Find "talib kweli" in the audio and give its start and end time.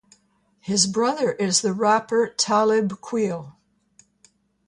2.35-3.53